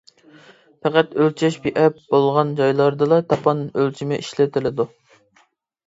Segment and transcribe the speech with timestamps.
[0.85, 4.93] پەقەت ئۆلچەش بىئەپ بولغان جايلاردىلا تاپان ئۆلچىمى ئىشلىتىلىدۇ.